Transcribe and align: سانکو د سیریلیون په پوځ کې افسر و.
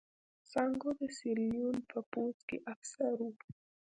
سانکو 0.51 0.89
د 0.99 1.01
سیریلیون 1.17 1.77
په 1.89 1.99
پوځ 2.11 2.35
کې 2.47 2.57
افسر 2.73 3.15
و. 3.29 3.31